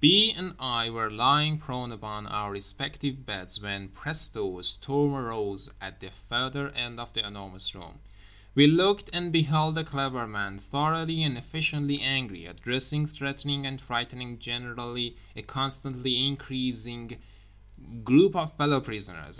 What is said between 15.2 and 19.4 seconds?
a constantly increasing group of fellow prisoners.